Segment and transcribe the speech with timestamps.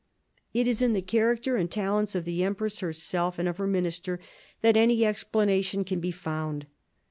[0.51, 4.19] It is in the character and talents of the empress herself, and of her minister,
[4.61, 6.65] that any explanation can be found.